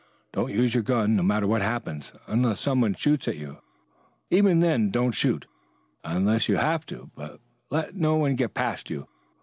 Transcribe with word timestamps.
Don't 0.33 0.49
use 0.51 0.73
your 0.73 0.81
gun, 0.81 1.15
no 1.15 1.21
matter 1.21 1.45
what 1.45 1.61
happens, 1.61 2.11
unless 2.25 2.59
some 2.59 2.81
one 2.81 2.95
shoots 2.95 3.27
at 3.27 3.37
you. 3.37 3.59
Even 4.31 4.59
then 4.59 4.89
don't 4.89 5.11
shoot 5.11 5.45
unless 6.03 6.49
you 6.49 6.57
have 6.57 6.87
to. 6.87 7.11
But 7.15 7.39
let 7.69 7.93
no 7.93 8.15
one 8.15 8.33
get 8.35 8.55
past 8.55 8.89
you. 8.89 9.07